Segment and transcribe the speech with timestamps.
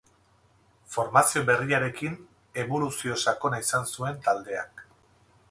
[0.93, 2.15] Formazio berriarekin
[2.65, 4.85] eboluzio sakona izan zuen taldeak.